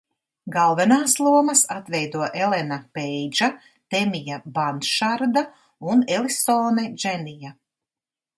Galvenās 0.53 1.11
lomas 1.25 1.59
atveido 1.75 2.23
Elena 2.39 2.79
Peidža, 2.97 3.51
Temija 3.97 4.41
Banšarda 4.57 5.45
un 5.93 6.03
Elisone 6.17 6.89
Dženija. 6.97 7.55